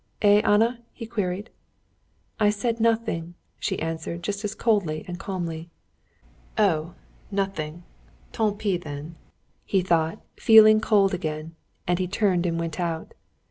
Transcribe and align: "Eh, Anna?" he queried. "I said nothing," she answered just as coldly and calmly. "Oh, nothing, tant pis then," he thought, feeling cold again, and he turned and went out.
"Eh, 0.23 0.39
Anna?" 0.43 0.79
he 0.93 1.05
queried. 1.05 1.51
"I 2.39 2.49
said 2.49 2.79
nothing," 2.79 3.35
she 3.59 3.77
answered 3.79 4.23
just 4.23 4.43
as 4.43 4.55
coldly 4.55 5.05
and 5.07 5.19
calmly. 5.19 5.69
"Oh, 6.57 6.95
nothing, 7.29 7.83
tant 8.31 8.57
pis 8.57 8.81
then," 8.81 9.13
he 9.63 9.83
thought, 9.83 10.19
feeling 10.37 10.81
cold 10.81 11.13
again, 11.13 11.53
and 11.85 11.99
he 11.99 12.07
turned 12.07 12.47
and 12.47 12.59
went 12.59 12.79
out. 12.79 13.13